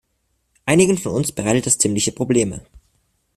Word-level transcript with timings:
Einigen 0.65 0.97
von 0.97 1.11
uns 1.11 1.31
bereitet 1.31 1.67
das 1.67 1.77
ziemliche 1.77 2.11
Probleme. 2.11 2.65